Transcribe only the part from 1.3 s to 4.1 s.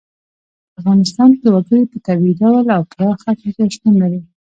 کې وګړي په طبیعي ډول او پراخه کچه شتون